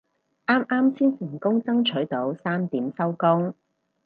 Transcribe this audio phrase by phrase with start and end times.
[0.47, 3.53] 啱啱先成功爭取到三點收工